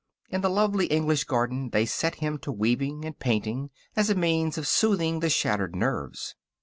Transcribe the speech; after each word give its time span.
In 0.31 0.41
the 0.41 0.49
lovely 0.49 0.87
English 0.87 1.25
garden 1.25 1.69
they 1.69 1.85
set 1.85 2.15
him 2.15 2.39
to 2.39 2.51
weaving 2.51 3.05
and 3.05 3.19
painting 3.19 3.69
as 3.95 4.09
a 4.09 4.15
means 4.15 4.57
of 4.57 4.65
soothing 4.67 5.19
the 5.19 5.29
shattered 5.29 5.75
nerves. 5.75 6.33